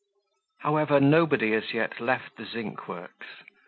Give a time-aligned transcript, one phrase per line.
[0.61, 3.27] However, nobody as yet left the zinc works.